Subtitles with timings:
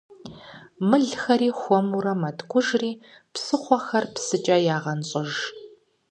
[0.89, 2.91] Мылхэри хуэмурэ мэткӀужри
[3.33, 5.31] псыхъуэхэр псыкӀэ ягъэнщӀыж.